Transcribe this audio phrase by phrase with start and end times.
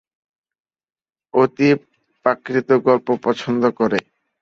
[1.33, 3.99] অতিপ্রাকৃত গল্প পছন্দ করে।